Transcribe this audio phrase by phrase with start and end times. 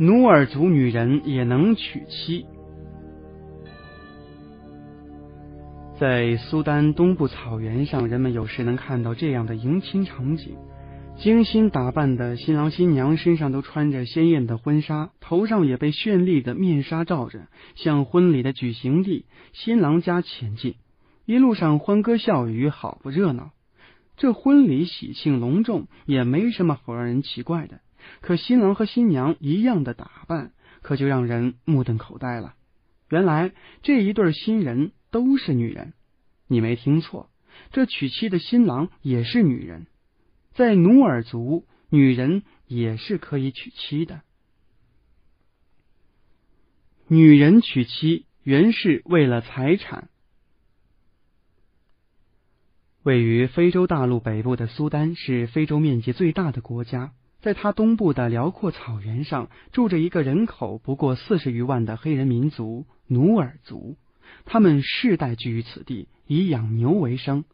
[0.00, 2.46] 努尔族女人也能娶妻。
[5.98, 10.54] 在苏丹东部草原上，人们有时能看到这样的迎亲场景：
[11.16, 20.76] 精心打扮的新郎新娘身上都穿着鲜艳的婚纱，头上也被绚丽的面纱罩着，向婚礼的举行地新郎家前进。
[21.26, 23.50] 一路上欢歌笑语，好不热闹。
[24.16, 27.80] 这婚礼喜庆隆重，也没什么好让人奇怪的。
[28.20, 30.52] 可新郎和新娘一样的打扮，
[30.82, 32.54] 可就让人目瞪口呆了。
[33.08, 35.94] 原来这一对新人都是女人，
[36.46, 37.30] 你没听错，
[37.72, 39.86] 这娶妻的新郎也是女人。
[40.52, 44.22] 在努尔族，女人也是可以娶妻的。
[47.06, 50.10] 女人娶妻原是为了财产。
[53.04, 57.14] 位于非洲大陆北部的苏丹是非洲面积最大的国家。
[57.48, 63.96] 在它东部的辽阔草原上，住着一个人口不过四十余万的黑人民族努尔族。
[64.44, 67.46] 他们世代居于此地，以养牛为生。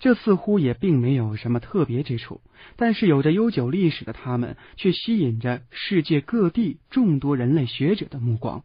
[0.00, 2.40] 这似乎也并没有什么特别之处，
[2.76, 8.64] 但是有着悠久历史的他们，却吸引着世界各地众多人类学者的目光。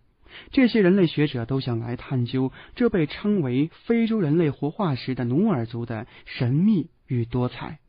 [0.52, 7.80] 这些人类学者都想来探究这被称为非洲人类活化石的努尔族的神秘与多彩。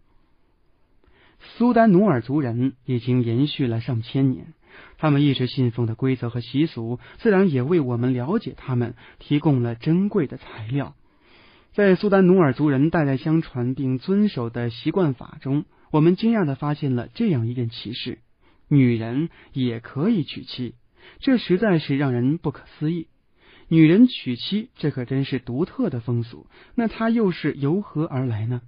[1.40, 4.54] 苏丹努尔族人已经延续了上千年，
[4.96, 10.94] 他们一直信奉的规则和习俗，自然也为我们了解他们提供了珍贵的材料。
[11.72, 18.18] 在苏丹努尔族人代代相传并遵守的习惯法中，我们惊讶的发现了这样一件奇事：
[18.68, 20.74] 女人也可以娶妻，
[21.20, 23.06] 这实在是让人不可思议。
[23.68, 26.46] 女人娶妻，这可真是独特的风俗。
[26.74, 28.62] 那它又是由何而来呢？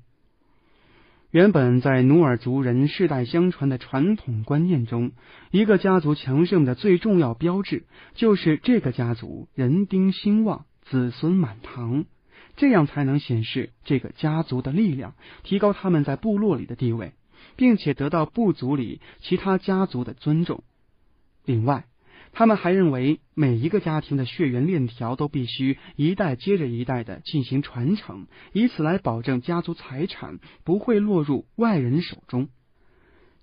[1.31, 5.13] 原本在努尔族人世代相传的传统观念中，
[5.53, 12.05] 一个家族强盛的最重要标志就是这个家族人丁兴旺、子孙满堂，
[12.57, 15.15] 这样才能显示这个家族的力量，
[15.45, 17.13] 提高他们在部落里的地位，
[17.55, 20.65] 并且得到部族里其他家族的尊重。
[21.45, 21.85] 另外，
[22.33, 32.49] 他们还认为，每一个家庭的血缘链条都必须一代接着一代的进行传承，以此来保证家族财产不会落入外人手中。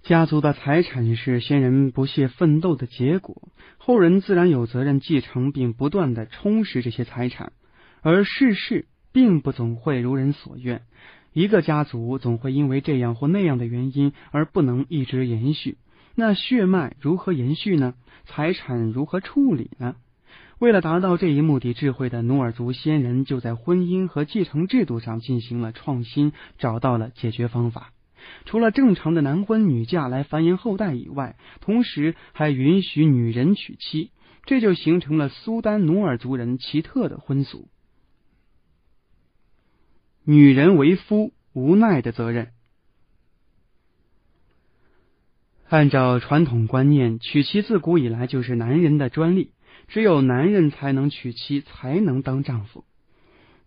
[0.04, 7.52] 家族的财产是先人不懈奋斗的结果，后人自然有责任继承并不断的充实这些财产。
[8.02, 10.84] 而世事并不总会如人所愿，
[11.34, 15.78] 一个家族总会因为这样或那样的原因而不能一直延续。
[16.20, 17.94] 那血脉如何延续呢？
[18.26, 19.96] 财产如何处理呢？
[20.58, 27.94] 为了达到这一目的，智慧的努尔族先人就在婚姻和继承制度上进行了创新，找到了解决方法。
[28.46, 34.10] 除了正常的男婚女嫁来繁衍后代以外，同时还允许女人娶妻，
[34.44, 37.68] 这就形成了苏丹努尔族人奇特的婚俗：
[40.24, 42.54] 女人为夫无奈的责任。
[45.70, 49.52] 按照传统观念，娶妻自古以来就是男人的专利，
[49.90, 52.86] 只有男人才能娶妻，才能当丈夫。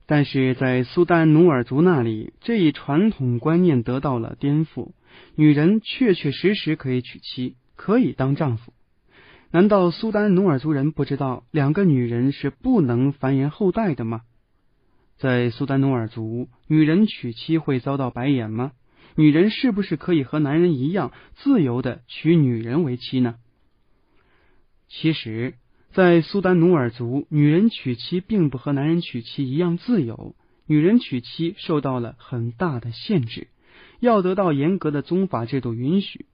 [0.07, 4.93] 但是在苏丹努尔族那里，这一传统观念得到了颠覆，
[5.37, 8.73] 女人确确实实可以娶妻，可以当丈夫。
[9.51, 14.23] 难道苏丹努尔族人不知道两个女人是不能繁衍后代的吗？
[15.19, 18.73] 在苏丹努尔族，女人娶妻会遭到白眼吗？
[19.21, 23.35] 女人是不是可以和男人一样自由的娶女人为妻呢？
[24.89, 25.57] 其实，
[25.93, 30.35] 在苏丹努尔族，女人娶妻并不和男人娶妻一样自由。
[30.67, 33.49] 女人娶妻受到了很大的限制，
[33.99, 36.25] 要得到严格的宗法制度允许。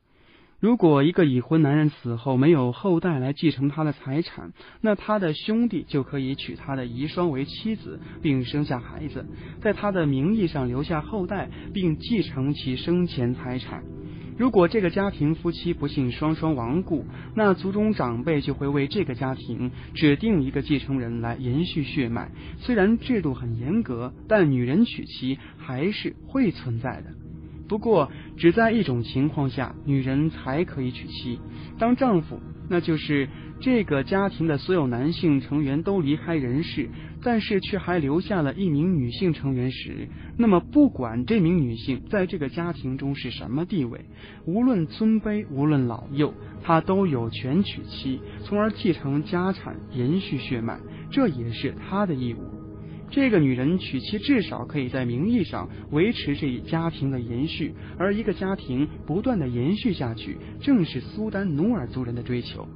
[0.59, 9.27] 如果一个已婚男人死后没有后代来继承他的财产，那他的兄弟就可以娶他的遗孀为妻子，并生下孩子，
[9.61, 13.85] 在他的名义上留下后代，并继承其生前财产。
[14.39, 22.31] 如果这个家庭夫妻不幸双双亡故，那族中长辈就会为这个家庭指定一个继承人来延续血脉。
[22.59, 27.26] 虽然制度很严格，但女人娶妻还是会存在的。
[27.69, 31.41] 不过，只在一种情况下，女人才可以娶妻
[31.79, 33.29] 当丈夫，那就是
[33.61, 36.89] 这个家庭的所有男性成员都离开人世，
[37.23, 40.09] 但是却还留下了一名女性成员时，
[40.39, 44.05] 那么不管这名女性在这个家庭中是什么地位，
[44.47, 50.79] 无论尊卑，无论老幼，她都有权娶妻，从而继承家产，延续血脉，
[51.11, 52.56] 这也是她的义务。
[53.11, 62.67] 这个女人娶妻至少可以在名义上维持这一家庭的延续，而一个家庭不断的延续下去，正是苏丹努尔族人的追求。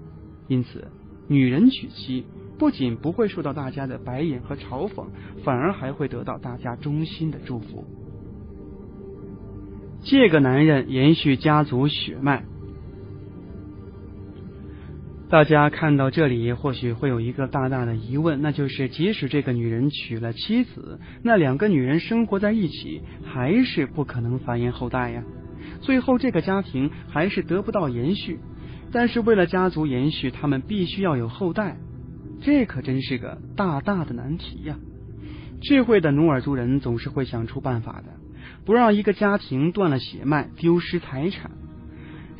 [0.49, 0.87] 因此，
[1.29, 2.25] 女人娶妻
[2.59, 5.07] 不仅不会受到大家的白眼和嘲讽，
[5.45, 7.85] 反而还会得到大家衷心的祝福。
[10.03, 12.45] 这个男人延续家族血脉。
[15.31, 25.23] 大家看到这里，或许会有一个大大的疑问，那就是：即使这个女人娶了妻子，那两个女人生活在一起，还是不可能繁衍后代呀？
[25.83, 28.41] 最后这个家庭还是得不到延续。
[28.91, 31.77] 但是为了家族延续，他们必须要有后代，
[32.41, 34.77] 这可真是个大大的难题呀！
[35.63, 38.09] 智慧的努尔族人总是会想出办法的，
[38.65, 41.53] 不让一个家庭断了血脉，丢失财产。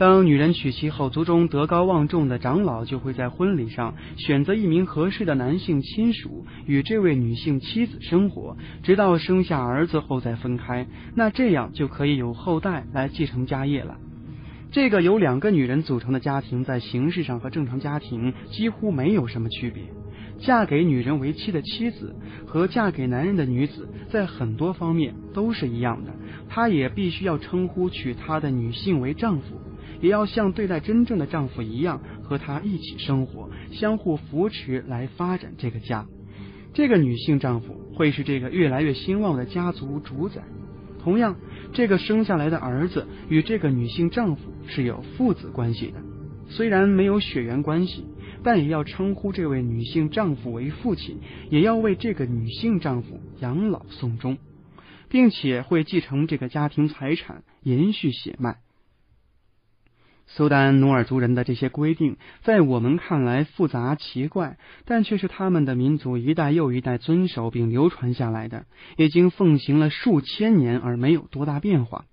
[0.01, 10.87] 当女人娶妻后，族中德高望重的长老就会在婚礼上选择一名合适的男性亲属与这位女性妻子生活，直到生下儿子后再分开。
[11.15, 13.99] 那这样就可以有后代来继承家业了。
[14.73, 19.83] 这个由两个女人组成的家庭，在形式上和正常家庭几乎没有什么区别。
[20.39, 26.15] 嫁给女人为妻的妻子和嫁给男人的女子，在很多方面都是一样的，
[26.49, 29.61] 她也必须要称呼娶她的女性为丈夫。
[30.01, 36.07] 也要像对待真正的丈夫一样，和他一起生活，相互扶持来发展这个家。
[36.73, 40.43] 这个女性丈夫会是这个越来越兴旺的家族主宰。
[41.03, 41.37] 同样，
[41.73, 46.03] 这个生下来的儿子与这个女性丈夫是有父子关系的，
[46.49, 48.05] 虽然没有血缘关系，
[48.43, 51.19] 但也要称呼这位女性丈夫为父亲，
[51.49, 54.37] 也要为这个女性丈夫养老送终，
[55.09, 58.59] 并且会继承这个家庭财产，延续血脉。
[60.33, 68.65] 苏丹努尔族人的这些规定，在我们看来复杂奇怪，但却是他们的民族一代又一代遵守并流传下来的，
[68.97, 72.05] 已经奉行了数千年而没有多大变化。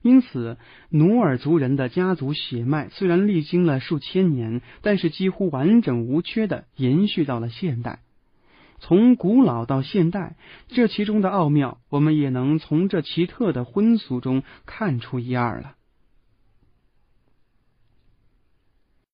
[0.00, 0.56] 因此，
[0.88, 7.98] 努尔族人的家族血脉虽然历经了数千年，但是几乎完整无缺的延续到了现代。
[8.78, 10.36] 从古老到现代，
[10.68, 15.75] 这其中的奥妙，我们也能从这奇特的婚俗中看出一二了。